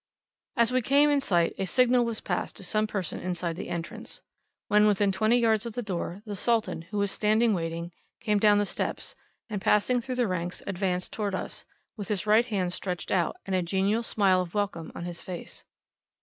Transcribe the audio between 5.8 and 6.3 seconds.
door,